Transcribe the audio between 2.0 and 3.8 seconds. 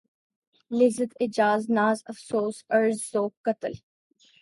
افسون عرض ذوق قتل